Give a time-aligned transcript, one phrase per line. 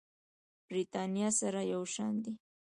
[0.67, 2.33] برېتانيا سره یو شان دي.